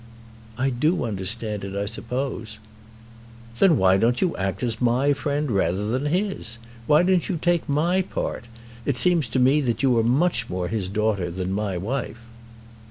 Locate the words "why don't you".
3.77-4.35, 6.87-7.37